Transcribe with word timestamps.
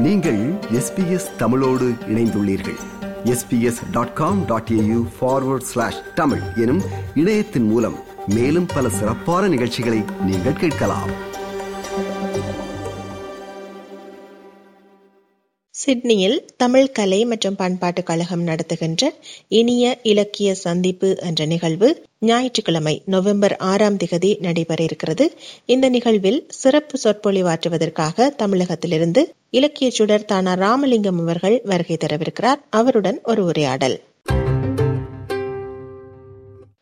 நீங்கள் 0.00 0.38
எஸ்பிஎஸ் 0.72 1.36
தமிழோடு 1.36 1.88
இணைந்துள்ளீர்கள். 1.88 2.78
SBS 3.24 3.90
dot 3.92 4.12
com 4.12 4.46
dot 4.46 4.68
AU 4.68 5.06
forward 5.20 5.60
slash 5.60 6.14
Tamil 6.14 6.40
எனும் 6.56 6.82
இணையத்தின் 7.14 7.62
மூலம் 7.62 7.96
மேலும் 8.26 8.66
பல 8.66 8.88
சிறப்பான 8.88 9.48
நிகழ்ச்சிகளை 9.48 10.02
நீங்கள் 10.26 10.52
கேட்கலாம். 10.52 11.10
சிட்னியில் 15.70 16.46
தமிழ் 16.56 16.92
கலை 16.92 17.24
மற்றும் 17.24 17.56
பண்பாட்டு 17.56 18.02
கழகம் 18.02 18.42
நடத்துகின்ற 18.42 19.12
இனிய 19.48 19.98
இலக்கிய 20.02 20.54
சந்திப்பு 20.54 21.16
என்ற 21.18 21.44
நிகழ்வு 21.44 22.08
ஞாயிற்றுக்கிழமை 22.22 23.02
நவம்பர் 23.04 23.56
ஆறாம் 23.56 23.96
திகதி 23.96 24.40
நடைபெற 24.40 24.84
இருக்கிறது. 24.84 25.32
இந்த 25.64 25.88
நிகழ்வில் 25.88 26.46
சிறப்பு 26.48 26.98
சொற்பொழிவாற்றுவதற்காக 27.04 28.28
தமிழகத்திலிருந்து 28.36 29.34
இலக்கிய 29.50 29.90
சுடர் 29.90 30.24
தானா 30.24 30.52
ராமலிங்கம் 30.52 31.20
அவர்கள் 31.20 31.60
வருகை 31.64 31.96
தரவிருக்கிறார். 31.96 32.60
அவருடன் 32.70 33.20
ஒரு 33.22 33.44
உரையாடல். 33.44 34.00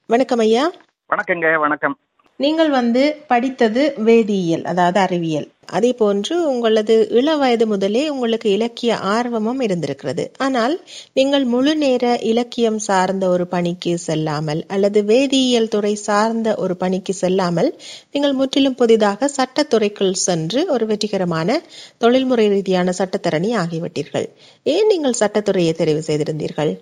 வணக்கம் 0.06 0.38
ஐயா. 0.38 0.72
வணக்கங்க 1.14 1.58
வணக்கம். 1.58 1.98
நீங்கள் 2.40 2.68
வந்து 2.70 3.00
படித்தது 3.30 3.82
வேதியியல் 4.06 4.64
அதாவது 4.64 4.98
அறிவியல். 5.00 5.46
அதே 5.76 5.88
போன்று 5.92 6.34
உங்களது 6.50 6.94
இள 7.10 7.28
வயது 7.36 7.64
முதலே 7.66 8.02
உங்களுக்கு 8.08 8.48
இலக்கிய 8.50 8.92
ஆர்வமும் 9.14 9.60
இருந்திருக்கிறது. 9.60 10.24
ஆனால் 10.38 10.74
நீங்கள் 11.12 11.44
முழு 11.44 11.72
நேர 11.76 12.04
இலக்கியம் 12.30 12.78
சார்ந்த 12.78 13.24
ஒரு 13.28 13.46
பணிக்கு 13.46 13.92
செல்லாமல் 13.98 14.60
அல்லது 14.66 15.00
வேதியியல் 15.02 15.68
துறை 15.68 15.94
சார்ந்த 16.06 16.54
ஒரு 16.56 16.76
பணிக்கு 16.76 17.14
செல்லாமல் 17.22 17.70
நீங்கள் 18.12 18.32
முற்றிலும் 18.32 18.78
புதிதாக 18.82 19.30
சட்டத்துறைக்குள் 19.36 20.14
சென்று 20.26 20.62
ஒரு 20.76 20.86
வெற்றிகரமான 20.86 21.58
தொழில்முறை 21.98 22.46
ரீதியான 22.48 22.94
சட்டத்தரணி 23.00 23.50
ஆகிவிட்டீர்கள். 23.62 24.28
ஏன் 24.66 24.86
நீங்கள் 24.86 25.20
சட்டத்துறையை 25.22 25.74
தெரிவு 25.82 26.04
செய்திருந்தீர்கள்? 26.08 26.72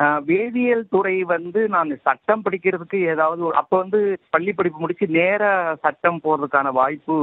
வேதியியல் 0.00 0.88
துறை 0.90 1.22
வந்து 1.22 1.68
நான் 1.68 2.00
சட்டம் 2.02 2.42
படிக்கிறதுக்கு 2.50 2.96
ஏதாவது 2.96 3.42
அப்போ 3.42 3.56
அப்ப 3.56 3.78
வந்து 3.78 4.18
பள்ளி 4.30 4.52
படிப்பு 4.52 4.78
முடிச்சு 4.78 5.06
நேரா 5.06 5.74
சட்டம் 5.74 6.20
போறதுக்கான 6.24 6.72
வாய்ப்பு 6.72 7.16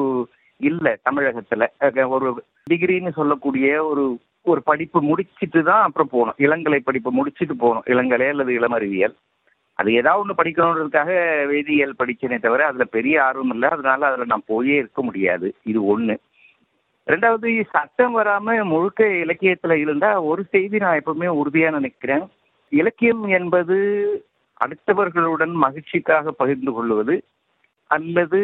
இல்ல 0.58 0.98
தமிழகத்துல. 1.10 1.68
ஒரு 2.08 2.44
டிகிரின்னு 2.70 3.14
சொல்லக்கூடிய 3.14 3.86
ஒரு 3.86 4.20
ஒரு 4.42 4.64
படிப்பு 4.64 5.02
முடிச்சிட்டு 5.02 5.64
தான் 5.64 5.82
அப்புறம் 5.82 6.10
போகணும். 6.12 6.36
இளங்கலை 6.38 6.80
படிப்பு 6.80 7.12
முடிச்சிட்டு 7.12 7.56
போகணும். 7.56 7.84
இளங்கலை 7.86 8.30
அல்லது 8.30 8.52
இளமறிவியல். 8.60 9.16
அது 9.76 9.94
ஏதாவது 9.94 10.22
ஒன்று 10.22 10.44
படிக்கணுன்றதுக்காக 10.44 11.12
வேதியியல் 11.48 12.00
படிச்சேனே 12.00 12.40
தவிர 12.40 12.66
அதுல 12.66 12.84
பெரிய 12.84 13.24
ஆர்வம் 13.24 13.50
இல்லை. 13.50 13.70
அதனால 13.70 14.06
அதுல 14.06 14.26
நான் 14.26 14.48
போயே 14.48 14.76
இருக்க 14.76 15.02
முடியாது. 15.02 15.54
இது 15.64 16.00
ஒண்ணு. 16.00 16.18
ரெண்டாவது 17.08 17.66
சட்டம் 17.70 18.18
வராம 18.18 18.64
முழுக்க 18.64 19.04
இலக்கியத்துல 19.06 19.72
இருந்தா 19.72 20.22
ஒரு 20.22 20.44
செய்தி 20.44 20.78
நான் 20.78 21.02
எப்பவுமே 21.06 21.42
உறுதியா 21.42 21.72
நினைக்கிறேன். 21.72 22.30
இலக்கியம் 22.72 23.24
என்பது 23.28 23.78
அடுத்தவர்களுடன் 24.62 25.54
மகிழ்ச்சிக்காக 25.66 26.32
பகிர்ந்து 26.32 26.72
கொள்வது 26.74 27.16
அல்லது 27.92 28.42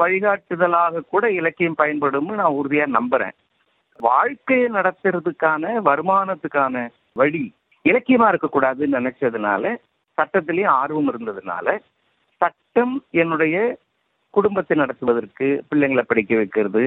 வழிகாட்டுதலாக 0.00 1.04
கூட 1.08 1.30
இலக்கியம் 1.30 1.78
பயன்படும்னு 1.78 2.34
நான் 2.34 2.58
உறுதியா 2.58 2.86
நம்புறேன். 2.98 3.36
வாழ்க்கையை 4.00 4.68
நடத்துறதுக்கான 4.68 5.72
வருமானத்துக்கான 5.84 6.88
வழி 7.12 7.42
இலக்கியமா 7.84 8.26
இருக்கக்கூடாதுன்னு 8.30 8.98
நினைச்சதுனால 8.98 9.64
சட்டத்திலேயே 10.18 10.68
ஆர்வம் 10.80 11.08
இருந்ததுனால 11.08 11.66
சட்டம் 12.40 12.94
என்னுடைய 13.10 13.56
குடும்பத்தை 14.34 14.76
நடத்துவதற்கு 14.76 15.46
பிள்ளைங்களை 15.70 16.00
படிக்க 16.00 16.36
வைக்கிறது 16.36 16.84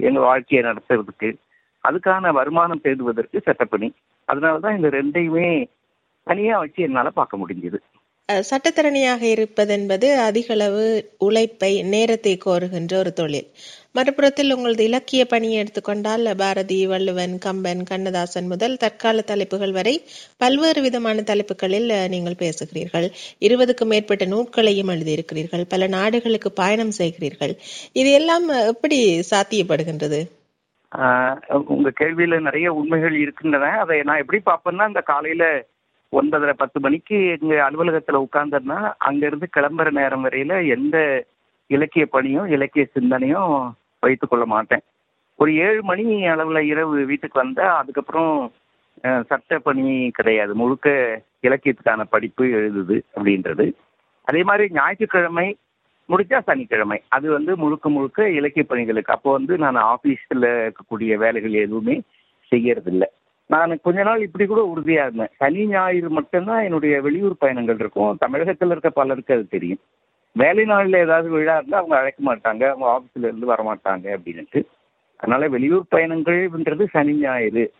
எங்க 0.00 0.20
வாழ்க்கையை 0.20 0.62
நடத்துறதுக்கு 0.64 1.28
அதுக்கான 1.84 2.32
வருமானம் 2.32 2.80
தேடுவதற்கு 2.80 3.42
சட்டப்பணி 3.46 3.88
அதனாலதான் 4.28 4.76
இந்த 4.76 4.88
ரெண்டையுமே 4.88 5.48
தனியா 6.26 6.58
வச்சு 6.58 6.82
என்னால 6.82 7.10
பார்க்க 7.10 7.36
முடிஞ்சது. 7.36 7.78
அஹ், 8.28 8.42
இருப்பதென்பது 9.32 10.16
அதிகளவு 10.18 10.84
உழைப்பை 11.18 11.82
நேரத்தை 11.82 12.38
கோருகின்ற 12.46 12.94
ஒரு 12.94 13.12
தொழில். 13.12 13.48
மறுபுறத்தில் 13.92 14.52
உங்களது 14.52 14.84
இலக்கிய 14.84 15.24
பணியை 15.24 15.58
எடுத்துக்கொண்டால் 15.58 16.36
பாரதி 16.36 16.86
வள்ளுவன் 16.86 17.38
கம்பன் 17.38 17.82
கண்ணதாசன் 17.82 18.46
முதல் 18.46 18.76
தற்கால 18.76 19.20
தலைப்புகள் 19.22 19.72
வரை 19.72 19.94
பல்வேறு 20.36 20.82
விதமான 20.82 21.22
தலைப்புகளில் 21.22 22.08
நீங்கள் 22.08 22.34
பேசுகிறீர்கள். 22.38 23.08
இருபதுக்கும் 23.40 23.84
மேற்பட்ட 23.84 24.24
நூல்களையும் 24.24 24.88
எழுதியிருக்கிறீர்கள். 24.88 25.64
பல 25.68 25.86
நாடுகளுக்கு 25.88 26.52
பயணம் 26.52 26.92
செய்கிறீர்கள். 26.98 27.54
இது 27.92 28.12
எல்லாம் 28.12 28.48
எப்படி 28.48 29.00
சாத்தியப்படுகின்றது? 29.30 30.22
உங்க 31.74 31.88
கேள்வியில 32.00 32.34
நிறைய 32.40 32.68
உண்மைகள் 32.80 33.14
இருக்கின்றன. 33.22 33.70
அதை 33.82 33.96
நான் 34.08 34.22
எப்படி 34.22 34.40
பார்ப்பேன்னா 34.46 34.86
இந்த 34.90 35.02
காலையில 35.10 35.44
ஒன்பதரை 36.12 36.54
பத்து 36.56 36.78
மணிக்கு 36.80 37.16
எங்க 37.36 37.54
அலுவலகத்துல 37.68 38.20
உட்கார்ந்தேன்னா 38.24 38.78
அங்கிருந்து 38.98 39.46
கிளம்புற 39.56 39.90
நேரம் 39.90 40.24
வரையில 40.26 40.56
எந்த 40.76 40.96
இலக்கிய 41.70 42.04
பணியும் 42.06 42.50
இலக்கிய 42.56 42.84
சிந்தனையும் 42.96 43.54
வைத்து 44.00 44.26
கொள்ள 44.28 44.44
மாட்டேன். 44.46 44.84
ஒரு 45.38 45.50
ஏழு 45.66 45.80
மணி 45.82 46.04
அளவுல 46.32 46.60
இரவு 46.72 47.04
வீட்டுக்கு 47.10 47.40
வந்தேன் 47.42 47.72
அதுக்கப்புறம் 47.80 48.34
சட்ட 49.30 49.58
பணி 49.58 50.10
கிடையாது. 50.18 50.52
முழுக்க 50.54 50.88
இலக்கியத்துக்கான 51.46 52.04
படிப்பு 52.14 52.44
எழுதுது 52.58 52.96
அப்படின்றது. 53.16 53.66
அதே 54.28 54.42
மாதிரி 54.42 54.66
ஞாயிற்றுக்கிழமை 54.78 55.48
முடிச்சா 56.08 56.38
சனிக்கிழமை. 56.40 56.98
அது 57.08 57.30
வந்து 57.30 57.56
முழுக்க 57.56 57.88
முழுக்க 57.88 58.30
இலக்கிய 58.30 58.64
பணிகளுக்கு. 58.64 59.12
அப்போ 59.12 59.32
வந்து 59.32 59.58
நான் 59.58 59.76
ஆபீஸ்ல 59.76 60.70
இருக்கக்கூடிய 60.70 61.14
வேலைகள் 61.14 61.52
எதுவுமே 61.52 62.00
செய்யறதில்லை. 62.50 63.08
நான் 63.46 63.78
கொஞ்ச 63.82 64.02
நாள் 64.02 64.20
இப்படி 64.20 64.46
கூட 64.46 64.72
உறுதியா 64.76 65.02
இருந்தேன். 65.02 65.32
சனி 65.36 65.66
ஞாயிறு 65.66 66.10
மட்டும்தான் 66.10 66.62
என்னுடைய 66.62 67.00
வெளியூர் 67.00 67.36
பயணங்கள் 67.38 67.78
இருக்கும். 67.78 68.18
தமிழகத்துல 68.26 68.70
இருக்க 68.70 68.90
பலருக்கு 68.90 69.34
அது 69.34 69.48
தெரியும். 69.48 69.78
வேலை 70.32 70.64
நாளில் 70.64 70.92
ஏதாவது 70.92 71.28
விழா 71.30 71.56
இருந்தால் 71.56 71.80
அவங்க 71.80 71.98
அழைக்க 71.98 72.20
மாட்டாங்க. 72.34 72.62
அவங்க 72.70 72.86
ஆஃபீஸ்ல 72.96 73.24
இருந்து 73.24 73.46
வர 73.46 73.62
மாட்டாங்க 73.62 74.18
அதனால 75.16 75.48
வெளியூர் 75.48 75.84
பயணங்கள்ன்றது 75.90 76.86
சனி 76.90 77.12
ஞாயிறு. 77.12 77.72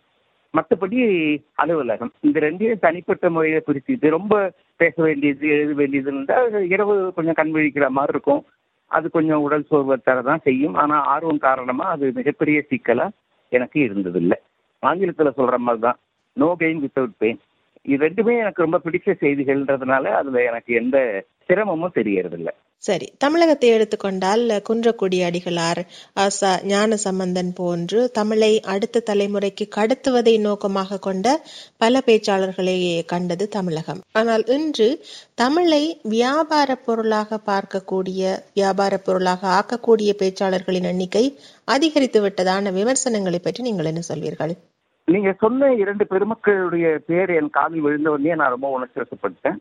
மற்றபடி 0.53 0.99
அலுவலகம். 1.55 2.11
இந்த 2.19 2.39
ரெண்டையும் 2.39 2.79
தனிப்பட்ட 2.79 3.29
முறையில 3.29 3.61
பிரிச்சுட்டு 3.67 4.09
ரொம்ப 4.09 4.51
பேச 4.75 4.95
வேண்டியது 5.03 5.47
எழுத 5.55 5.71
வேண்டியதுன்னா 5.81 6.63
இரவு 6.75 6.93
கொஞ்சம் 7.15 7.37
கண் 7.39 7.53
விழிக்கிற 7.55 7.87
மாதிரி 7.97 8.13
இருக்கும். 8.15 8.41
அது 8.91 9.05
கொஞ்சம் 9.09 9.43
உடல் 9.45 9.67
சோர்வை 9.69 9.95
தான் 10.03 10.43
செய்யும். 10.43 10.73
ஆனால் 10.73 11.05
ஆர்வம் 11.13 11.45
காரணமாக 11.47 11.93
அது 11.95 12.11
மிகப்பெரிய 12.15 12.57
சிக்கலாக 12.69 13.15
எனக்கு 13.51 13.79
இருந்ததில்லை. 13.87 14.37
ஆங்கிலத்தில் 14.83 15.37
சொல்கிற 15.37 15.57
மாதிரி 15.57 15.81
தான் 15.81 15.99
நோ 16.37 16.47
கெயின் 16.59 16.81
வித்தவுட் 16.83 17.17
பெயின் 17.17 17.39
இது 17.85 17.99
ரெண்டுமே 18.05 18.33
எனக்கு 18.43 18.63
ரொம்ப 18.63 18.77
பிடிச்ச 18.85 19.09
செய்திகள்ன்றதுனால 19.21 20.11
அதில் 20.19 20.39
எனக்கு 20.49 20.71
எந்த 20.73 20.97
சிரமமும் 21.49 21.95
தெரியறதில்ல. 21.95 22.49
சரி 22.83 23.07
தமிழகத்தை 23.17 23.69
எடுத்துக்கொண்டால் 23.69 24.43
குன்றக்குடி 24.67 25.19
அடிகளார் 25.27 25.79
ஆசா 26.23 26.49
ஞான 26.63 26.95
சம்பந்தன் 26.95 27.51
போன்று 27.53 27.99
தமிழை 28.11 28.49
அடுத்த 28.73 29.03
தலைமுறைக்கு 29.09 29.65
கடத்துவதை 29.77 30.33
நோக்கமாக 30.39 30.99
கொண்ட 30.99 31.27
பல 31.77 32.01
பேச்சாளர்களை 32.05 33.05
கண்டது 33.05 33.47
தமிழகம். 33.47 34.01
ஆனால் 34.11 34.43
இன்று 34.57 34.89
தமிழை 35.35 35.81
வியாபார 36.03 36.75
பொருளாக 36.75 37.39
பார்க்கக்கூடிய 37.51 38.21
வியாபார 38.53 38.97
பொருளாக 38.97 39.47
ஆக்கக்கூடிய 39.59 40.11
பேச்சாளர்களின் 40.21 40.89
எண்ணிக்கை 40.91 41.25
அதிகரித்து 41.65 42.21
விட்டதான 42.25 42.73
விமர்சனங்களை 42.73 43.39
பற்றி 43.39 43.63
நீங்கள் 43.63 43.85
என்ன 43.85 44.03
சொல்வீர்கள்? 44.09 44.55
நீங்க 45.07 45.31
சொன்ன 45.39 45.71
இரண்டு 45.73 46.05
பெருமக்களுடைய 46.11 46.85
பேர் 47.09 47.29
என் 47.29 47.49
காதில் 47.49 47.81
விழுந்த 47.81 48.11
நான் 48.35 48.53
ரொம்ப 48.55 48.69
ஆசா 48.69 49.59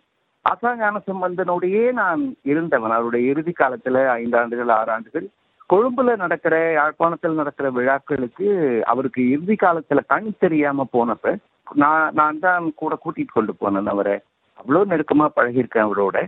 ஞான 0.53 1.00
சம்பந்தனோடையே 1.06 1.93
நான் 1.93 2.37
இருந்தவன். 2.43 2.91
அவருடைய 2.91 3.31
இறுதி 3.31 3.53
காலத்துல 3.59 4.06
ஐந்து 4.06 4.38
ஆண்டுகள் 4.38 4.69
ஆறு 4.69 4.91
ஆண்டுகள் 4.91 5.27
கொழும்புல 5.71 6.16
நடக்கிற 6.16 6.72
யாழ்ப்பாணத்தில் 6.72 7.34
நடக்கிற 7.34 7.71
விழாக்களுக்கு 7.71 8.47
அவருக்கு 8.84 9.30
இறுதி 9.30 9.54
காலத்துல 9.54 9.98
கண் 10.07 10.30
தெரியாம 10.39 10.86
போனப்ப 10.92 11.36
நான் 11.74 12.13
நான் 12.13 12.39
தான் 12.39 12.72
கூட 12.74 12.98
கூட்டிட்டு 13.04 13.33
கொண்டு 13.33 13.54
போனேன் 13.60 13.86
அவரை. 13.86 14.18
அவ்வளோ 14.59 14.80
நெருக்கமா 14.91 15.28
பழகியிருக்கேன் 15.36 15.86
அவரோட. 15.86 16.27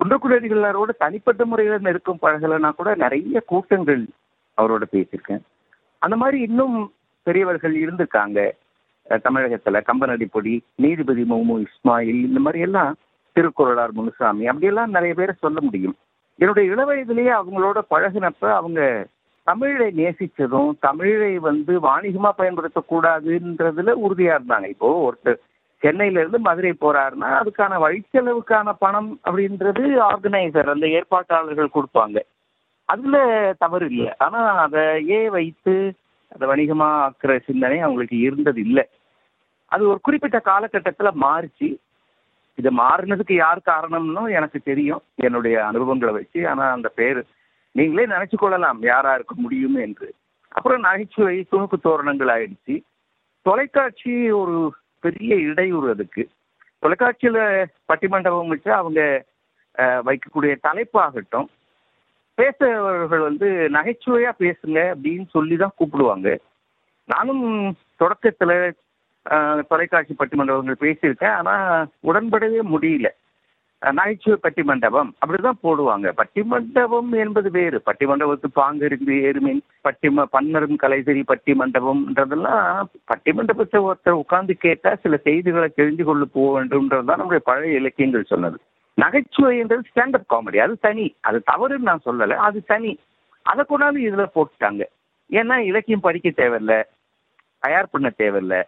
குன்றக்குடிகளோட 0.00 0.88
தனிப்பட்ட 0.98 1.44
முறையில 1.44 1.78
நெருக்கம் 1.78 2.22
பழகலைன்னா 2.22 2.70
கூட 2.74 2.94
நிறைய 2.94 3.40
கூட்டங்கள் 3.40 4.06
அவரோட 4.62 4.82
பேசியிருக்கேன். 4.92 5.42
அந்த 5.98 6.16
மாதிரி 6.16 6.40
இன்னும் 6.40 6.92
பெரியவர்கள் 7.22 7.74
இருந்திருக்காங்க. 7.76 8.50
தமிழகத்துல 9.06 9.80
கம்பனடிப்பொடி 9.92 10.60
நீதிபதி 10.74 11.22
முமு 11.22 11.64
இஸ்மாயில் 11.64 12.24
இந்த 12.28 12.40
மாதிரி 12.40 12.62
எல்லாம் 12.62 12.96
திருக்குறளார் 13.38 13.90
முனுசாமி. 13.90 14.46
அப்படியெல்லாம் 14.46 14.90
நிறைய 14.90 15.14
பேரை 15.14 15.34
சொல்ல 15.38 15.60
முடியும். 15.60 15.96
என்னுடைய 16.36 16.74
இளவயதிலேயே 16.74 17.32
அவங்களோட 17.40 17.78
பழகினப்ப 17.90 18.52
அவங்க 18.52 19.06
தமிழை 19.44 19.86
நேசிச்சதும் 19.96 20.70
தமிழை 20.80 21.38
வந்து 21.38 21.80
வாணிகமா 21.80 22.30
பயன்படுத்தக்கூடாதுன்றதுல 22.38 23.94
உறுதியா 24.06 24.34
இருந்தாங்க. 24.38 24.68
இப்போ 24.68 24.90
ஒருத்தர் 25.06 25.38
சென்னையில 25.78 26.18
இருந்து 26.18 26.38
மதுரை 26.38 26.72
போறாருன்னா 26.80 27.28
அதுக்கான 27.40 27.76
வழிச்செலவுக்கான 27.84 28.72
பணம் 28.78 29.20
அப்படின்றது 29.24 29.84
ஆர்கனைசர் 30.08 30.74
அந்த 30.74 30.86
ஏற்பாட்டாளர்கள் 30.86 31.74
கொடுப்பாங்க. 31.74 32.18
அதுல 32.84 33.16
தவறு 33.58 33.86
இல்லை. 33.90 34.16
ஆனா 34.16 34.40
அதையே 34.58 35.30
வைத்து 35.30 35.92
அதை 36.28 36.48
வணிகமா 36.48 36.88
ஆக்குற 37.06 37.40
சிந்தனை 37.44 37.80
அவங்களுக்கு 37.80 38.18
இருந்தது 38.18 38.60
இல்லை 38.60 38.84
அது 39.66 39.88
ஒரு 39.88 40.00
குறிப்பிட்ட 40.00 40.40
காலகட்டத்துல 40.44 41.10
மாறிச்சு. 41.20 41.68
இது 42.58 42.70
மாறினதுக்கு 42.76 43.34
யார் 43.34 43.60
காரணம்னு 43.66 44.22
எனக்கு 44.38 44.58
தெரியும். 44.60 45.02
என்னுடைய 45.26 45.56
அனுபவங்களை 45.66 46.12
வச்சு 46.14 46.40
ஆனா 46.48 46.64
அந்த 46.76 46.88
பேர் 46.88 47.20
நீங்களே 47.74 48.06
நினைச்சு 48.06 48.36
கொள்ளலாம் 48.36 48.80
யாரா 48.82 49.10
இருக்க 49.14 49.34
முடியும் 49.36 49.76
என்று. 49.86 50.08
அப்புறம் 50.48 50.80
நகைச்சுவை 50.80 51.36
துணுக்கு 51.50 51.76
தோரணங்கள் 51.82 52.30
ஆயிடுச்சு. 52.36 52.76
தொலைக்காட்சி 53.46 54.14
ஒரு 54.40 54.56
பெரிய 55.04 55.34
இடையூறு 55.50 55.88
அதுக்கு. 55.90 56.22
தொலைக்காட்சியில 56.82 57.38
பட்டிமண்டபம் 57.88 58.52
வச்சு 58.52 58.70
அவங்க 58.72 59.00
வைக்கக்கூடிய 60.08 60.52
தலைப்பாகட்டும் 60.66 61.48
பேசுறவர்கள் 62.38 63.22
வந்து 63.28 63.48
நகைச்சுவையா 63.76 64.32
பேசுங்க 64.42 64.78
அப்படின்னு 64.92 65.26
சொல்லி 65.30 65.56
தான் 65.56 65.76
கூப்பிடுவாங்க. 65.78 66.28
நானும் 67.12 67.44
தொடக்கத்துல 68.00 68.52
தொலைக்காட்சி 69.68 70.14
பட்டிமண்டபங்கள் 70.18 70.74
பேசியிருக்கேன் 70.80 71.34
ஆனா 71.34 71.82
உடன்படவே 71.82 72.60
முடியல. 72.72 73.08
நகைச்சுவை 73.80 74.38
நகைச்சுவை 74.38 74.38
பட்டிமண்டபம் 74.42 75.08
அப்படிதான் 75.26 75.52
போடுவாங்க. 75.62 76.12
பட்டிமண்டபம் 76.16 77.10
என்பது 77.10 77.50
வேறு. 77.50 77.82
பட்டிமண்டபத்து 77.86 78.44
பாங்கிருந்து 78.52 79.14
ஏறுமின் 79.14 79.60
பட்டிம 79.84 80.24
பன்னரும் 80.32 80.76
கலைசரி 80.76 81.22
பட்டிமண்டபம்ன்றதெல்லாம் 81.28 82.82
பட்டிமண்டபத்தை 83.08 83.76
ஒருத்தர் 83.76 84.10
உட்கார்ந்து 84.10 84.54
கேட்டா 84.54 84.94
சில 84.94 85.16
செய்திகளை 85.16 85.68
தெரிந்து 85.68 86.04
கொள்ள 86.04 86.24
போக 86.24 86.64
வேண்டும்ன்றதுதான் 86.64 87.16
நம்முடைய 87.16 87.38
பழைய 87.44 87.78
இலக்கியங்கள் 87.78 88.24
சொன்னது. 88.24 88.58
நகைச்சுவைன்றது 89.02 89.82
ஸ்டாண்டப் 89.94 90.30
காமெடி 90.30 90.56
அது 90.56 90.78
தனி. 90.78 91.14
அது 91.20 91.42
தவறுன்னு 91.52 91.78
நான் 91.78 92.00
சொல்லலை. 92.06 92.30
அது 92.30 92.64
தனி. 92.64 92.98
அதை 93.42 93.64
கொண்டாந்து 93.68 94.12
இதுல 94.12 94.26
போட்டுட்டாங்க. 94.34 94.82
ஏன்னா 95.30 95.56
இலக்கியம் 95.56 96.00
படிக்க 96.00 96.30
தேவையில்லை. 96.30 96.82
தயார் 97.58 97.90
பண்ண 97.90 98.10
தேவையில்லை. 98.10 98.66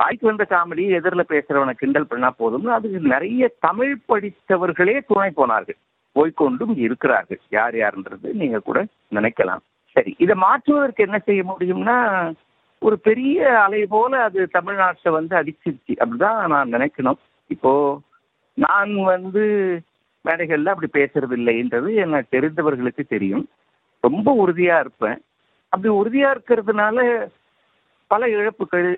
வாய்க்கு 0.00 0.26
வந்த 0.28 0.44
காமெடி 0.50 0.84
எதிரில் 0.98 1.30
பேசுறவனை 1.32 1.72
கிண்டல் 1.80 2.10
பண்ணா 2.10 2.28
போதும் 2.40 2.68
அதுக்கு 2.76 3.00
நிறைய 3.14 3.50
தமிழ் 3.66 3.94
படித்தவர்களே 4.10 4.96
துணை 5.06 5.30
போனார்கள். 5.40 5.78
போய்க்கொண்டும் 6.16 6.74
இருக்கிறார்கள். 6.84 7.40
யார் 7.56 7.74
யாருன்றது 7.80 8.28
நீங்க 8.42 8.58
கூட 8.68 8.78
நினைக்கலாம். 9.16 9.62
சரி 9.96 10.12
இதை 10.24 10.34
மாற்றுவதற்கு 10.44 11.04
என்ன 11.06 11.18
செய்ய 11.18 11.42
முடியும்னா 11.50 11.96
ஒரு 12.82 12.96
பெரிய 13.08 13.38
அலை 13.62 13.80
போல 13.94 14.22
அது 14.26 14.40
தமிழ்நாட்டை 14.52 15.10
வந்து 15.18 15.34
அடிச்சிருச்சு 15.40 15.94
அப்படிதான் 16.02 16.38
நான் 16.52 16.74
நினைக்கணும். 16.76 17.18
இப்போ 17.54 17.72
நான் 18.54 18.92
வந்து 19.12 19.44
மேடைகள்ல 20.24 20.72
அப்படி 20.72 20.90
பேசுறது 20.98 21.34
இல்லைன்றது 21.40 21.90
எனக்கு 22.04 22.34
தெரிந்தவர்களுக்கு 22.36 23.04
தெரியும். 23.14 23.44
ரொம்ப 24.06 24.28
உறுதியா 24.42 24.76
இருப்பேன். 24.84 25.18
அப்படி 25.72 25.90
உறுதியா 26.00 26.28
இருக்கிறதுனால 26.34 26.98
பல 28.10 28.28
இழப்புகள் 28.38 28.90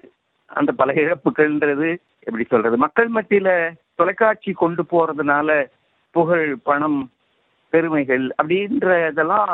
அந்த 0.53 0.71
பல 0.73 0.93
இழப்புகள்ன்றது 1.03 1.91
எப்படி 2.27 2.45
சொல்றது? 2.45 2.77
மக்கள் 2.77 3.09
மத்தியில 3.09 3.51
தொலைக்காட்சி 3.95 4.53
கொண்டு 4.53 4.83
போறதுனால 4.91 5.49
புகழ் 6.15 6.49
பணம் 6.63 6.99
பெருமைகள் 7.73 8.25
அப்படின்ற 8.39 8.89
இதெல்லாம் 9.11 9.53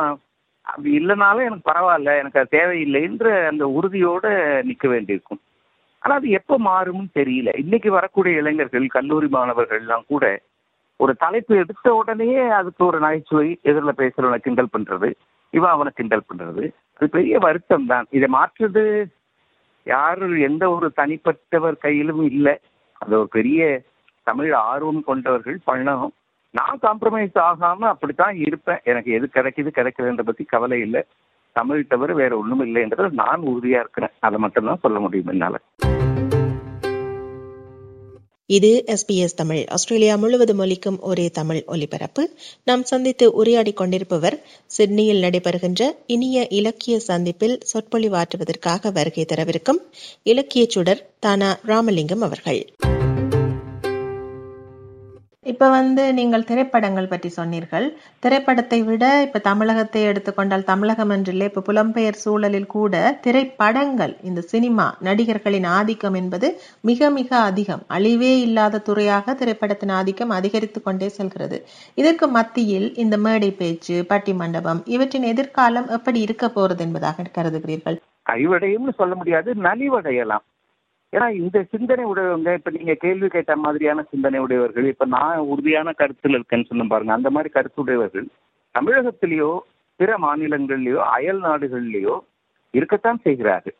அப்படி 0.62 0.90
இல்லைனாலும் 0.98 1.46
எனக்கு 1.48 1.70
பரவாயில்ல 1.70 2.16
எனக்கு 2.18 2.40
அது 2.40 2.54
தேவையில்லைன்ற 2.56 3.28
அந்த 3.46 3.64
உறுதியோட 3.68 4.26
நிற்க 4.62 4.86
வேண்டியிருக்கும். 4.88 5.40
ஆனா 6.02 6.14
அது 6.14 6.28
எப்போ 6.30 6.54
மாறும்னு 6.58 7.08
தெரியல. 7.20 7.50
இன்னைக்கு 7.58 7.90
வரக்கூடிய 7.90 8.40
இளைஞர்கள் 8.40 8.86
கல்லூரி 8.96 9.28
மாணவர்கள்லாம் 9.32 10.04
கூட 10.06 10.24
ஒரு 11.00 11.12
தலைப்பு 11.16 11.52
எடுத்த 11.56 11.94
உடனே 11.94 12.28
அதுக்கு 12.58 12.82
ஒரு 12.86 12.98
நகைச்சுவை 13.00 13.48
எதிரில் 13.62 14.00
பேசுறவனை 14.02 14.38
கிண்டல் 14.38 14.74
பண்றது 14.76 15.08
இவன் 15.54 15.74
அவனை 15.74 15.92
கிண்டல் 15.94 16.28
பண்றது. 16.30 16.64
அது 16.96 17.08
பெரிய 17.08 17.38
வருத்தம் 17.38 17.86
தான் 17.86 18.06
இதை 18.10 18.28
மாற்றுறது 18.32 18.84
யாரும் 19.88 20.36
எந்த 20.38 20.70
ஒரு 20.70 20.92
தனிப்பட்டவர் 20.96 21.76
கையிலும் 21.78 22.22
இல்லை. 22.30 22.54
அது 22.98 23.18
ஒரு 23.18 23.28
பெரிய 23.28 23.82
தமிழ் 24.22 24.52
ஆர்வம் 24.52 25.04
கொண்டவர்கள் 25.04 25.58
பண்ணணும். 25.66 26.14
நான் 26.50 26.78
காம்ப்ரமைஸ் 26.82 27.38
ஆகாம 27.40 27.86
அப்படித்தான் 27.92 28.36
இருப்பேன். 28.36 28.80
எனக்கு 28.84 29.12
எது 29.12 29.28
கிடைக்குது 29.34 29.70
கிடைக்குதுன்ற 29.74 30.22
பத்தி 30.22 30.44
கவலை 30.44 30.80
இல்லை. 30.80 31.02
தமிழ் 31.52 31.86
தவிர 31.86 32.12
வேற 32.14 32.38
ஒண்ணும் 32.38 32.64
இல்லைன்றது 32.64 33.10
நான் 33.10 33.40
உறுதியா 33.40 33.80
இருக்கிறேன். 33.82 34.14
அதை 34.18 34.38
மட்டும்தான் 34.38 34.82
சொல்ல 34.82 34.98
முடியும் 34.98 35.26
என்னால. 35.26 35.58
இது 38.50 38.84
எஸ்பிஎஸ் 38.86 39.34
தமிழ். 39.36 39.64
ஆஸ்திரேலியா 39.68 40.16
முழுவதும் 40.16 40.58
ஒலிக்கும் 40.58 41.00
ஒரே 41.00 41.30
தமிழ் 41.30 41.62
ஒலிபரப்பு. 41.66 42.22
நாம் 42.64 42.84
சந்தித்து 42.84 43.26
உரையாடிக் 43.32 43.76
கொண்டிருப்பவர் 43.76 44.36
சிட்னியில் 44.66 45.22
நடைபெறுகின்ற 45.22 45.82
இனிய 46.06 46.46
இலக்கிய 46.50 46.98
சந்திப்பில் 46.98 47.58
சொற்பொழிவாற்றுவதற்காக 47.72 48.92
வருகை 48.92 49.24
தரவிருக்கும் 49.24 49.80
இலக்கிய 50.22 50.64
சுடர் 50.68 51.02
தானா 51.20 51.58
ராமலிங்கம் 51.64 52.20
அவர்கள். 52.20 52.60
இப்ப 55.50 55.68
வந்து 55.70 56.02
நீங்கள் 56.16 56.46
திரைப்படங்கள் 56.48 57.08
பற்றி 57.10 57.28
சொன்னீர்கள். 57.36 57.86
திரைப்படத்தை 58.20 58.78
விட 58.82 59.04
இப்ப 59.26 59.40
தமிழகத்தை 59.48 60.00
எடுத்துக்கொண்டால் 60.02 60.66
தமிழகம் 60.70 61.12
என்றில்லை 61.16 61.46
இப்ப 61.50 61.62
புலம்பெயர் 61.68 62.18
சூழலில் 62.24 62.66
கூட 62.66 62.94
திரைப்படங்கள் 63.20 64.14
இந்த 64.22 64.40
சினிமா 64.52 64.86
நடிகர்களின் 65.00 65.68
ஆதிக்கம் 65.78 66.14
என்பது 66.14 66.50
மிக 66.80 67.10
மிக 67.10 67.30
அதிகம். 67.50 67.82
அழிவே 67.88 68.32
இல்லாத 68.46 68.82
துறையாக 68.88 69.34
திரைப்படத்தின் 69.34 69.94
ஆதிக்கம் 70.00 70.36
அதிகரித்து 70.38 70.82
கொண்டே 70.82 71.08
செல்கிறது. 71.08 71.58
இதற்கு 71.94 72.28
மத்தியில் 72.28 72.88
இந்த 72.96 73.16
மேடை 73.18 73.50
பேச்சு 73.52 73.96
பட்டி 74.12 74.34
மண்டபம் 74.34 74.82
இவற்றின் 74.86 75.30
எதிர்காலம் 75.32 75.88
எப்படி 75.98 76.20
இருக்க 76.20 76.46
போறது 76.48 76.84
என்பதாக 76.88 77.28
கருதுகிறீர்கள்? 77.38 77.98
அழிவடையும்னு 78.26 78.94
சொல்ல 79.00 79.14
முடியாது 79.14 79.50
நலிவடையலாம். 79.68 80.46
ஏன்னா 81.12 81.30
இந்த 81.30 81.62
சிந்தனை 81.62 82.04
உடையவங்க 82.04 82.54
இப்ப 82.54 82.70
நீங்க 82.70 82.94
கேள்வி 82.94 83.28
கேட்ட 83.28 83.56
மாதிரியான 83.56 84.02
சிந்தனை 84.02 84.40
உடையவர்கள் 84.40 84.84
இப்ப 84.84 85.04
நான் 85.04 85.38
உறுதியான 85.38 85.92
கருத்துல 85.98 86.38
இருக்கேன்னு 86.38 86.66
சொன்ன 86.66 86.84
பாருங்க. 86.84 87.12
அந்த 87.12 87.30
மாதிரி 87.30 87.50
கருத்துடையவர்கள் 87.54 88.26
தமிழகத்திலேயோ 88.74 89.58
பிற 89.96 90.16
மாநிலங்கள்லயோ 90.22 90.94
அயல் 90.94 91.40
நாடுகள்லயோ 91.42 92.16
இருக்கத்தான் 92.70 93.18
செய்கிறார்கள். 93.18 93.76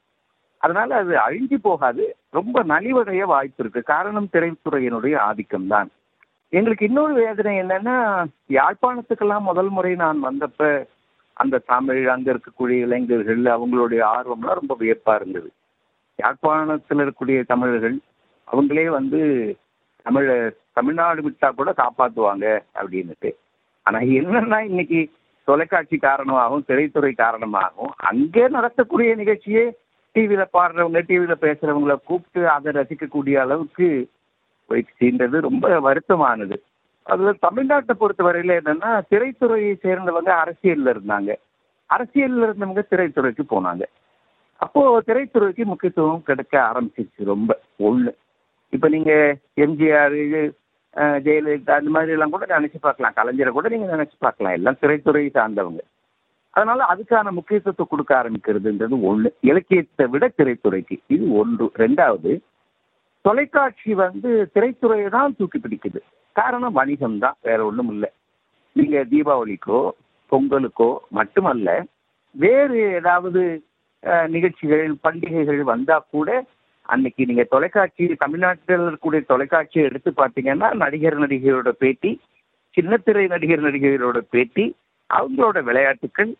அதனால 0.59 0.97
அது 0.97 1.15
அழிஞ்சு 1.17 1.57
போகாது. 1.63 2.17
ரொம்ப 2.31 2.65
நலிவடைய 2.65 3.23
வாய்ப்பு 3.23 3.63
இருக்கு. 3.65 3.83
காரணம் 3.83 4.29
திரைத்துறையினுடைய 4.33 5.17
ஆதிக்கம் 5.17 5.67
தான் 5.67 5.91
எங்களுக்கு 6.49 6.85
இன்னொரு 6.87 7.13
வேதனை 7.13 7.61
என்னன்னா 7.61 8.27
யாழ்ப்பாணத்துக்கெல்லாம் 8.49 9.41
முதல் 9.41 9.69
முறை 9.69 9.95
நான் 9.95 10.25
வந்தப்ப 10.25 10.87
அந்த 11.33 11.59
தமிழ் 11.59 12.09
அங்க 12.09 12.35
இருக்கக்கூடிய 12.35 12.79
இளைஞர்கள் 12.87 13.43
அவங்களுடைய 13.43 14.00
ஆர்வம்லாம் 14.14 14.59
ரொம்ப 14.61 14.76
வியப்பா 14.81 15.14
இருந்தது. 15.14 15.52
யாழ்ப்பாணத்தில் 16.21 16.99
இருக்கக்கூடிய 16.99 17.45
தமிழர்கள் 17.47 17.97
அவங்களே 18.53 18.87
வந்து 18.89 19.21
தமிழ 20.07 20.53
தமிழ்நாடு 20.73 21.21
விட்டா 21.23 21.49
கூட 21.55 21.75
காப்பாற்றுவாங்க 21.77 22.47
அப்படின்னுட்டு. 22.75 23.31
ஆனா 23.83 23.99
என்னன்னா 23.99 24.59
இன்னைக்கு 24.59 25.01
தொலைக்காட்சி 25.45 25.97
காரணமாகவும் 25.97 26.65
திரைத்துறை 26.69 27.13
காரணமாகவும் 27.15 27.93
அங்கே 27.97 28.49
நடத்தக்கூடிய 28.49 29.15
நிகழ்ச்சியே 29.15 29.65
டிவியில 30.15 30.45
பாடுறவங்க 30.53 31.01
டிவியில 31.09 31.35
பேசுறவங்கள 31.41 31.97
கூப்பிட்டு 32.05 32.49
அதை 32.49 32.73
ரசிக்கக்கூடிய 32.73 33.35
அளவுக்கு 33.35 33.89
போயிடுச்சுன்றது 34.69 35.41
ரொம்ப 35.41 35.81
வருத்தமானது. 35.81 36.57
அதுல 37.03 37.33
தமிழ்நாட்டை 37.47 37.95
பொறுத்தவரையில 38.01 38.57
என்னன்னா 38.61 38.91
திரைத்துறையை 39.11 39.73
சேர்ந்தவங்க 39.85 40.33
அரசியல்ல 40.43 40.93
இருந்தாங்க. 40.97 41.35
அரசியல்ல 41.91 42.47
இருந்தவங்க 42.47 42.83
திரைத்துறைக்கு 42.91 43.45
போனாங்க. 43.51 43.85
அப்போ 44.65 44.81
திரைத்துறைக்கு 45.09 45.65
முக்கியத்துவம் 45.71 46.25
கிடைக்க 46.29 46.55
ஆரம்பிச்சிச்சு 46.71 47.31
ரொம்ப. 47.33 47.50
ஒண்ணு. 47.88 48.12
இப்ப 48.73 48.88
நீங்க 48.95 49.12
எம்ஜிஆர் 49.65 50.17
ஜெயலலிதா 51.27 51.75
அந்த 51.81 51.91
மாதிரி 51.95 52.15
எல்லாம் 52.17 52.33
கூட 52.35 52.45
நினைச்சு 52.55 52.79
பார்க்கலாம். 52.87 53.15
கலைஞரை 53.19 53.50
கூட 53.57 53.69
நீங்க 53.75 53.88
நினைச்சு 53.95 54.17
பார்க்கலாம். 54.27 54.57
எல்லாம் 54.59 54.79
திரைத்துறை 54.83 55.25
சார்ந்தவங்க. 55.37 55.83
அதனால 56.57 56.85
அதுக்கான 56.93 57.33
முக்கியத்துவத்தை 57.38 57.85
கொடுக்க 57.88 58.12
ஆரம்பிக்கிறதுன்றது 58.21 58.97
ஒண்ணு. 59.11 59.31
இலக்கியத்தை 59.50 60.07
விட 60.15 60.27
திரைத்துறைக்கு 60.38 60.97
இது 61.15 61.25
ஒன்று. 61.41 61.67
ரெண்டாவது 61.85 62.33
தொலைக்காட்சி 63.25 63.93
வந்து 64.05 64.31
திரைத்துறையை 64.55 65.09
தான் 65.17 65.37
தூக்கி 65.38 65.59
பிடிக்குது. 65.59 66.00
காரணம் 66.37 66.77
வணிகம் 66.81 67.19
தான். 67.25 67.37
வேற 67.49 67.59
ஒண்ணும் 67.69 67.91
இல்லை. 67.95 68.11
நீங்க 68.77 68.99
தீபாவளிக்கோ 69.12 69.81
பொங்கலுக்கோ 70.33 70.91
மட்டுமல்ல 71.19 71.69
வேறு 72.35 72.79
ஏதாவது 72.99 73.43
நிகழ்ச்சிகள் 74.26 74.95
பண்டிகைகள் 75.00 75.62
வந்தா 75.62 76.07
கூட 76.11 76.45
அன்னைக்கு 76.83 77.26
நீங்க 77.26 77.43
தொலைக்காட்சி 77.45 78.07
தமிழ்நாட்டில் 78.07 78.78
இருக்கக்கூடிய 78.78 79.26
தொலைக்காட்சியை 79.26 79.88
எடுத்து 79.88 80.12
பார்த்தீங்கன்னா 80.17 80.75
நடிகர் 80.75 81.21
நடிகையோட 81.21 81.69
பேட்டி 81.69 82.21
சின்னத்திரை 82.76 83.26
நடிகர் 83.26 83.62
நடிகர்களோட 83.62 84.19
பேட்டி 84.31 84.76
அவங்களோட 85.14 85.62
விளையாட்டுக்கள் 85.62 86.35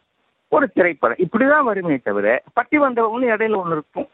ஒரு 0.49 0.69
திரைப்படம். 0.69 1.17
இப்படிதான் 1.17 1.62
வருமே 1.62 1.97
தவிர 1.97 2.43
பட்டி 2.55 2.79
வந்தவங்களும் 2.79 3.31
இடையில 3.31 3.57
ஒன்று 3.57 3.73
இருக்கும். 3.73 4.09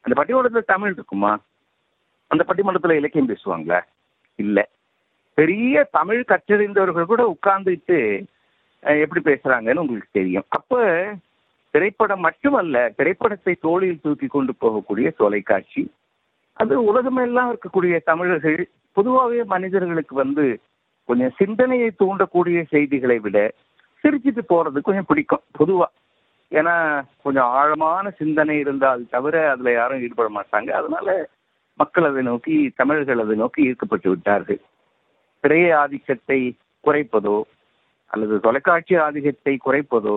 அந்த 0.00 0.22
பட்டிமண்டபத்தில் 0.22 0.64
தமிழ் 0.64 0.92
இருக்குமா? 0.92 1.40
அந்த 2.26 2.44
பட்டிமன்றத்தில் 2.48 2.96
இலக்கியம் 2.96 3.28
பேசுவாங்களா? 3.28 3.80
இல்லை. 4.34 4.64
பெரிய 5.34 5.88
தமிழ் 5.90 6.24
கற்றறிந்தவர்கள் 6.28 7.04
கூட 7.04 7.36
உட்கார்ந்துட்டு 7.36 8.24
எப்படி 8.80 9.20
பேசுறாங்கன்னு 9.24 9.78
உங்களுக்கு 9.78 10.08
தெரியும். 10.12 10.44
அப்ப 10.48 10.84
திரைப்படம் 11.76 12.22
மட்டுமல்ல 12.26 12.76
திரைப்படத்தை 12.98 13.54
தோளில் 13.60 14.02
தூக்கி 14.02 14.26
கொண்டு 14.26 14.52
போகக்கூடிய 14.60 15.08
தொலைக்காட்சி 15.16 15.82
அது 16.56 16.74
உலகமெல்லாம் 16.84 17.48
இருக்கக்கூடிய 17.50 17.96
தமிழர்கள் 18.04 18.60
பொதுவாகவே 18.92 19.42
மனிதர்களுக்கு 19.44 20.14
வந்து 20.14 20.44
கொஞ்சம் 21.08 21.34
சிந்தனையை 21.38 21.88
தூண்டக்கூடிய 21.98 22.58
செய்திகளை 22.70 23.18
விட 23.18 23.38
சிரிச்சிட்டு 24.04 24.42
போறது 24.52 24.80
கொஞ்சம் 24.80 25.08
பிடிக்கும் 25.08 25.44
பொதுவா. 25.58 25.88
ஏன்னா 26.52 26.74
கொஞ்சம் 27.22 27.50
ஆழமான 27.58 28.10
சிந்தனை 28.10 28.56
இருந்தால் 28.58 29.02
தவிர 29.10 29.50
அதுல 29.50 29.72
யாரும் 29.72 30.02
ஈடுபட 30.04 30.28
மாட்டாங்க. 30.28 30.70
அதனால 30.70 31.08
மக்கள் 31.80 32.04
அதை 32.04 32.22
நோக்கி 32.22 32.56
தமிழர்கள் 32.76 33.22
அதை 33.24 33.36
நோக்கி 33.36 33.60
ஈர்க்கப்பட்டு 33.68 34.08
விட்டார்கள். 34.08 34.60
திரைய 35.44 35.76
ஆதிக்கத்தை 35.82 36.40
குறைப்பதோ 36.84 37.36
அல்லது 38.10 38.40
தொலைக்காட்சி 38.40 38.96
ஆதிக்கத்தை 38.96 39.54
குறைப்பதோ 39.66 40.16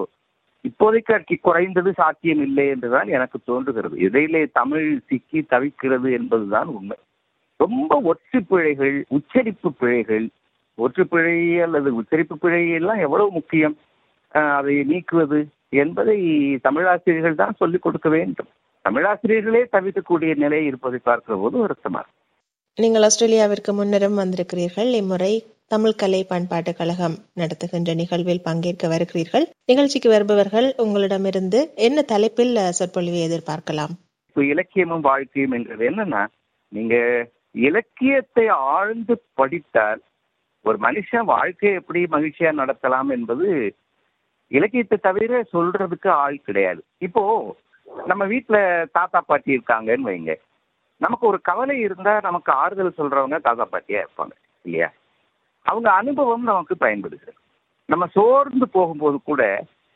இப்போதைக்கு 0.68 1.36
குறைந்தது 1.42 1.92
சாத்தியம் 2.00 2.42
இல்லை 2.48 2.66
என்றுதான் 2.74 3.10
எனக்கு 3.18 3.38
தோன்றுகிறது. 3.50 3.96
இடையிலே 4.08 4.42
தமிழ் 4.60 4.88
சிக்கி 5.08 5.40
தவிக்கிறது 5.50 6.10
என்பதுதான் 6.20 6.70
உண்மை. 6.78 6.98
ரொம்ப 7.64 8.02
ஒற்று 8.10 8.40
பிழைகள் 8.50 8.98
உச்சரிப்பு 9.08 9.70
பிழைகள் 9.82 10.28
ஒற்று 10.78 11.04
பிழை 11.14 11.38
அல்லது 11.66 11.90
உச்சரிப்பு 11.96 12.36
பிழை 12.38 12.62
எல்லாம் 12.80 13.00
எவ்வளவு 13.06 13.32
முக்கியம்? 13.32 13.76
அதை 14.58 14.76
நீக்குவது 14.92 15.40
என்பதை 15.82 16.18
தமிழாசிரியர்கள் 16.68 17.42
தான் 17.42 17.60
சொல்லிக் 17.62 17.82
கொடுக்க 17.82 18.10
வேண்டும். 18.10 18.50
தமிழாசிரியர்களே 18.86 19.62
தவிக்கக்கூடிய 19.72 20.32
நிலை 20.44 20.60
இருப்பதை 20.66 21.00
பார்க்கிற 21.04 21.38
போது 21.38 21.58
வருத்தமாக 21.58 22.08
நீங்கள் 22.78 23.06
ஆஸ்திரேலியாவிற்கு 23.08 23.72
முன்னரும் 23.80 24.20
வந்திருக்கிறீர்கள். 24.22 24.92
இம்முறை 25.02 25.34
தமிழ் 25.74 25.98
கலை 26.02 26.20
பண்பாட்டு 26.30 26.72
கழகம் 26.78 27.16
நடத்துகின்ற 27.40 27.92
நிகழ்வில் 28.00 28.46
பங்கேற்க 28.46 28.86
வருகிறீர்கள். 28.94 29.46
நிகழ்ச்சிக்கு 29.70 30.10
வருபவர்கள் 30.10 30.68
உங்களிடமிருந்து 30.84 31.60
என்ன 31.88 32.02
தலைப்பில் 32.12 32.54
சொற்பொழிவை 32.78 33.20
எதிர்பார்க்கலாம்? 33.28 33.94
இப்போ 34.30 34.42
இலக்கியமும் 34.54 35.06
வாழ்க்கையும் 35.10 35.56
என்றது 35.58 35.84
என்னன்னா 35.90 36.24
நீங்க 36.72 36.96
இலக்கியத்தை 37.68 38.46
ஆழ்ந்து 38.74 39.16
படித்தால் 39.40 40.02
ஒரு 40.66 40.78
மனுஷன் 40.88 41.30
வாழ்க்கையை 41.34 41.74
எப்படி 41.82 42.02
மகிழ்ச்சியா 42.16 42.54
நடத்தலாம் 42.62 43.12
என்பது 43.18 43.48
இலக்கியத்தை 44.52 44.98
தவிர 45.08 45.42
சொல்றதுக்கு 45.56 46.12
ஆள் 46.24 46.46
கிடையாது. 46.48 46.82
இப்போ 47.08 47.24
நம்ம 48.12 48.26
வீட்டுல 48.34 48.58
தாத்தா 48.98 49.22
பாட்டி 49.22 49.58
இருக்காங்கன்னு 49.58 50.10
வைங்க. 50.12 50.34
நமக்கு 51.02 51.26
ஒரு 51.28 51.42
கவலை 51.50 51.76
இருந்தா 51.88 52.16
நமக்கு 52.30 52.52
ஆறுதல் 52.64 52.98
சொல்றவங்க 53.02 53.40
தாத்தா 53.50 53.68
பாட்டியா 53.74 54.02
இருப்பாங்க 54.06 54.36
இல்லையா? 54.66 54.90
அவங்க 55.70 55.90
அனுபவம் 55.92 56.44
நமக்கு 56.44 56.76
பயன்படுது. 56.80 57.30
நம்ம 57.90 58.06
சோர்ந்து 58.08 58.66
போகும்போது 58.70 59.18
கூட 59.24 59.44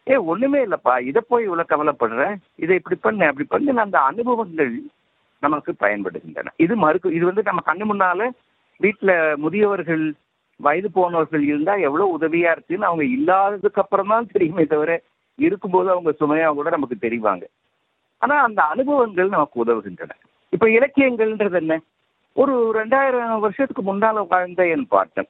ஏ 0.08 0.16
ஒண்ணுமே 0.32 0.60
இல்லப்பா 0.66 0.94
இதை 1.10 1.22
போய் 1.28 1.44
இவ்வளவு 1.44 1.72
கவலைப்படுற? 1.72 2.24
இதை 2.56 2.74
இப்படி 2.76 2.96
பண்ண 3.02 3.28
அப்படி 3.28 3.46
பண்ணு 3.50 3.84
அந்த 3.86 3.98
அனுபவங்கள் 4.00 4.74
நமக்கு 5.44 5.72
பயன்படுகின்றன. 5.80 6.52
இது 6.56 6.74
மறுக்கு 6.76 7.14
இது 7.14 7.26
வந்து 7.26 7.44
நம்ம 7.44 7.62
கண்ணு 7.66 7.86
முன்னால 7.92 8.28
வீட்டுல 8.82 9.12
முதியவர்கள் 9.36 10.04
வயது 10.60 10.90
போனவர்கள் 10.92 11.44
இருந்தா 11.44 11.74
எவ்வளவு 11.88 12.14
உதவியா 12.18 12.52
இருக்குன்னு 12.56 12.90
அவங்க 12.90 13.06
இல்லாததுக்கு 13.18 13.82
அப்புறம் 13.84 14.08
தான் 14.08 14.32
தெரியுமே 14.34 14.66
தவிர 14.66 14.92
இருக்கும்போது 15.40 15.88
அவங்க 15.92 16.12
சுமையா 16.20 16.50
கூட 16.54 16.70
நமக்கு 16.70 16.96
தெரிவாங்க. 17.02 17.46
ஆனா 18.22 18.36
அந்த 18.44 18.62
அனுபவங்கள் 18.64 19.30
நமக்கு 19.30 19.58
உதவுகின்றன. 19.64 20.14
இப்ப 20.54 20.68
இலக்கியங்கள்ன்றது 20.68 21.58
என்ன? 21.60 21.76
ஒரு 22.36 22.54
ரெண்டாயிரம் 22.76 23.40
வருஷத்துக்கு 23.40 23.84
முன்னால 23.90 24.28
வாழ்ந்த 24.28 24.68
என் 24.68 24.88
பாட்டன். 24.88 25.30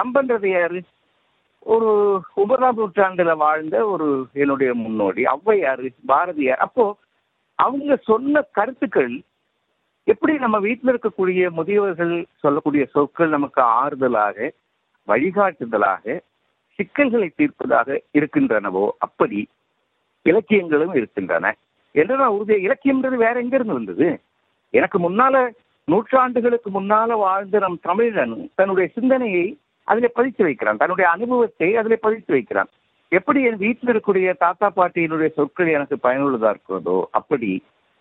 கம்பன்றது 0.00 0.46
யாரு? 0.46 0.82
ஒரு 1.58 2.20
ஒன்பதாம் 2.34 2.78
நூற்றாண்டுல 2.78 3.36
வாழ்ந்த 3.36 3.86
ஒரு 3.86 4.26
என்னுடைய 4.32 4.74
முன்னோடி. 4.74 5.22
ஔவையாரு 5.22 5.88
பாரதியார் 6.06 6.58
அப்போ 6.58 6.96
அவங்க 7.54 7.96
சொன்ன 7.96 8.42
கருத்துக்கள் 8.52 9.20
எப்படி 10.04 10.34
நம்ம 10.36 10.58
வீட்டில் 10.58 10.98
இருக்கக்கூடிய 10.98 11.50
முதியவர்கள் 11.50 12.24
சொல்லக்கூடிய 12.36 12.84
சொற்கள் 12.84 13.28
நமக்கு 13.28 13.62
ஆறுதலாக 13.62 14.50
வழிகாட்டுதலாக 15.08 16.20
சிக்கல்களை 16.74 17.32
தீர்ப்பதாக 17.38 17.98
இருக்கின்றனவோ 18.12 18.88
அப்படி 18.98 19.48
இலக்கியங்களும் 20.22 20.94
இருக்கின்றன. 20.94 21.56
என்று 21.92 22.16
நான் 22.16 22.30
உறுதிய? 22.30 22.58
இலக்கியம்ன்றது 22.68 23.16
வேற 23.16 23.40
எங்க 23.40 23.54
இருந்து 23.54 23.72
வந்தது? 23.72 24.20
எனக்கு 24.70 25.10
முன்னால 25.10 25.50
நூற்றாண்டுகளுக்கு 25.88 26.70
முன்னால 26.74 27.06
வாழ்ந்த 27.06 27.58
நம் 27.58 27.78
தமிழன் 27.82 28.50
தன்னுடைய 28.54 28.90
சிந்தனையை 28.94 29.58
அதில் 29.88 30.16
பதித்து 30.18 30.42
வைக்கிறான். 30.46 30.80
தன்னுடைய 30.82 31.06
அனுபவத்தை 31.10 31.68
அதில் 31.80 32.04
பதித்து 32.04 32.32
வைக்கிறான். 32.36 32.70
எப்படி 33.12 33.40
என் 33.48 33.62
வீட்டில் 33.64 33.90
இருக்கக்கூடிய 33.90 34.32
தாத்தா 34.44 34.66
பாட்டியினுடைய 34.76 35.28
சொற்கள் 35.36 35.74
எனக்கு 35.76 35.96
பயனுள்ளதா 36.02 36.50
இருக்கிறதோ 36.54 36.98
அப்படி 37.18 37.50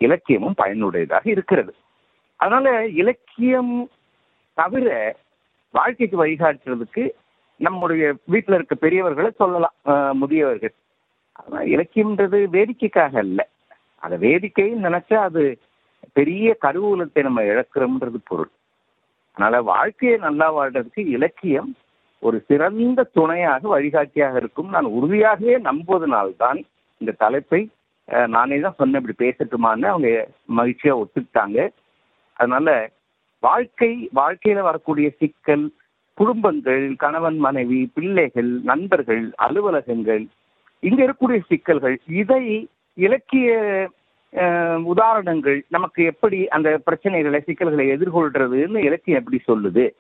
இலக்கியமும் 0.02 0.60
பயனுடையதாக 0.62 1.26
இருக்கிறது. 1.36 1.72
அதனால 2.40 2.86
இலக்கியம் 3.02 3.74
தவிர 4.54 4.90
வாழ்க்கைக்கு 5.74 6.18
வழிகாட்டுறதுக்கு 6.24 7.04
நம்முடைய 7.60 8.04
வீட்டில் 8.34 8.58
இருக்க 8.58 8.76
பெரியவர்களை 8.76 9.32
சொல்லலாம் 9.42 9.76
முதியவர்கள். 10.22 10.76
ஆனால் 11.40 11.68
இலக்கியம்ன்றது 11.76 12.40
வேடிக்கைக்காக 12.56 13.18
அல்ல. 13.24 13.40
அதை 14.04 14.16
வேடிக்கைன்னு 14.26 14.88
நினைச்சா 14.88 15.18
அது 15.30 15.44
பெரிய 16.18 16.48
கருவூலத்தை 16.66 17.22
நம்ம 17.28 17.42
இழக்கிறோம்ன்றது 17.52 18.20
பொருள். 18.32 18.52
அதனால 19.40 19.60
வாழ்க்கையை 19.68 20.16
நல்லா 20.24 20.48
வாழ்றதுக்கு 20.56 21.02
இலக்கியம் 21.16 21.70
ஒரு 22.24 22.38
சிறந்த 22.48 23.04
துணையாக 23.18 23.62
வழிகாட்டியாக 23.74 24.40
இருக்கும். 24.42 24.72
நான் 24.76 24.88
உறுதியாகவே 24.96 25.54
நம்புவதனால்தான் 25.68 26.60
இந்த 27.02 27.12
தலைப்பை 27.24 27.62
நானே 28.34 28.58
தான் 28.60 28.76
சொன்னேன் 28.80 29.02
இப்படி 29.02 29.18
பேசட்டுமான்னு 29.24 29.88
அவங்க 29.92 30.10
மகிழ்ச்சியா 30.58 30.96
ஒத்துக்கிட்டாங்க. 31.02 31.58
அதனால 32.40 32.68
வாழ்க்கை 33.44 33.92
வாழ்க்கையில 34.20 34.66
வரக்கூடிய 34.70 35.10
சிக்கல் 35.22 35.66
குடும்பங்கள் 36.18 36.84
கணவன் 37.06 37.40
மனைவி 37.48 37.80
பிள்ளைகள் 37.94 38.52
நண்பர்கள் 38.72 39.24
அலுவலகங்கள் 39.48 40.26
இங்க 40.84 41.00
இருக்கக்கூடிய 41.06 41.42
சிக்கல்கள் 41.52 41.98
இதை 42.22 42.44
இலக்கிய 42.98 43.50
உதாரணங்கள் 44.84 45.66
நமக்கு 45.68 46.04
எப்படி 46.04 46.48
அந்த 46.48 46.80
பிரச்சனைகளை 46.86 47.44
சிக்கல்களை 47.44 47.92
எதிர்கொள்றதுன்னு 47.92 48.78
இலக்கியம் 48.78 49.26
எப்படி 49.26 49.42
சொல்லுது 49.48 49.92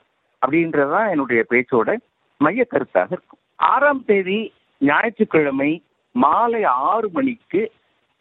அப்படின்றதுதான் 0.47 1.09
என்னுடைய 1.09 1.45
பேச்சோட 1.49 1.97
மைய 2.37 2.67
கருத்தாக 2.71 3.07
இருக்கும். 3.09 3.39
ஆறாம் 3.55 4.05
தேதி 4.05 4.53
ஞாயிற்றுக்கிழமை 4.77 5.83
மாலை 6.11 6.63
ஆறு 6.63 7.09
மணிக்கு 7.09 7.71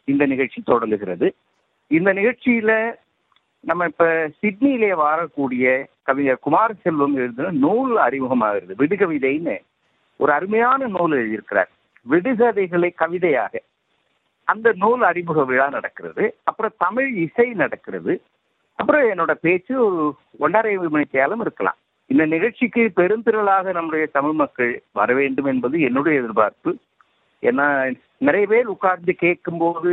இந்த 0.03 0.25
நிகழ்ச்சி 0.25 0.61
தொடங்குகிறது. 0.61 1.35
இந்த 1.87 2.13
நிகழ்ச்சியில 2.13 2.95
நம்ம 3.59 3.85
இப்ப 3.85 4.31
சிட்னியிலே 4.41 4.91
வாழக்கூடிய 4.97 5.85
கவிஞர் 6.01 6.39
குமார 6.41 6.73
செல்வம் 6.73 7.15
எழுதின 7.15 7.51
நூல் 7.51 7.97
அறிமுகமாகிறது 7.97 8.73
விடுகவிதைன்னு. 8.77 9.57
ஒரு 10.15 10.31
அருமையான 10.31 10.87
நூல் 10.87 11.11
எழுதியிருக்கிறார். 11.11 11.69
விடுகதைகளை 12.09 12.93
கவிதையாக. 12.93 13.61
அந்த 14.51 14.67
நூல் 14.81 15.03
அறிமுக 15.09 15.43
விழா 15.49 15.67
நடக்கிறது 15.77 16.23
அப்புறம் 16.43 16.79
தமிழ் 16.85 17.09
இசை 17.25 17.47
நடக்கிறது 17.63 18.13
அப்புறம் 18.79 19.05
என்னோட 19.11 19.31
பேச்சு 19.45 19.73
ஒரு 19.85 20.03
ஒன்றரை 20.45 20.73
மணிக்கையாலும் 20.95 21.43
இருக்கலாம். 21.45 21.79
இந்த 22.09 22.23
நிகழ்ச்சிக்கு 22.33 22.83
பெருந்திரளாக 22.99 23.73
நம்முடைய 23.77 24.05
தமிழ் 24.17 24.37
மக்கள் 24.41 24.71
வர 24.99 25.09
வேண்டும் 25.13 25.49
என்பது 25.53 25.75
என்னுடைய 25.87 26.21
எதிர்பார்ப்பு. 26.21 26.71
ஏன்னா 27.43 27.65
நிறைய 28.27 28.45
பேர் 28.47 28.73
உட்கார்ந்து 28.75 29.13
கேட்கும்போது 29.23 29.91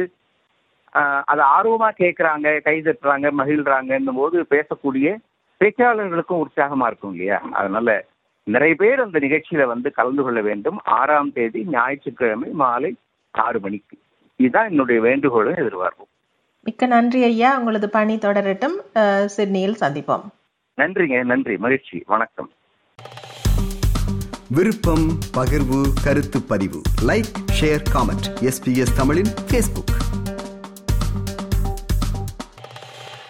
அதை 1.30 1.42
ஆர்வமா 1.56 1.88
கேட்குறாங்க 2.02 2.48
கை 2.66 2.76
தட்டுறாங்க 2.80 3.30
மகிழ்றாங்கன்னும் 3.40 4.20
போது 4.20 4.36
பேசக்கூடிய 4.54 5.08
பேச்சாளர்களுக்கும் 5.60 6.42
உற்சாகமா 6.44 6.86
இருக்கும் 6.90 7.12
இல்லையா? 7.14 7.38
அதனால 7.60 7.90
நிறைய 8.46 8.75
பேர் 8.82 9.04
அந்த 9.04 9.18
நிகழ்ச்சியில 9.18 9.62
வந்து 9.72 9.88
கலந்து 9.98 10.22
கொள்ள 10.22 10.40
வேண்டும். 10.48 10.78
ஆறாம் 10.98 11.32
தேதி 11.36 11.60
ஞாயிற்றுக்கிழமை 11.75 12.50
மாலை 12.62 12.90
ஆறு 13.34 13.58
மணிக்கு. 13.60 13.96
இதுதான் 14.36 14.68
என்னுடைய 14.68 15.00
வேண்டுகோளும் 15.00 15.56
எதிர்பார்ப்போம். 15.56 16.10
மிக்க 16.62 16.86
நன்றி 16.86 17.22
ஐயா. 17.22 17.58
உங்களது 17.58 17.90
பணி 17.90 18.16
தொடரட்டும். 18.16 19.26
சிட்னியில் 19.26 19.76
சந்திப்போம். 19.80 20.22
நன்றிங்க. 20.76 21.24
நன்றி. 21.24 21.56
மகிழ்ச்சி. 21.56 22.02
வணக்கம். 22.06 22.50
விருப்பம் 24.50 25.08
பகிர்வு 25.34 25.86
கருத்து 26.04 26.42
பதிவு. 26.42 26.80
லைக் 27.06 27.32
ஷேர் 27.60 27.82
காமெண்ட் 27.94 28.28
எஸ்பிஎஸ் 28.40 28.96
தமிழின் 28.96 29.32
பேஸ்புக் 29.52 30.05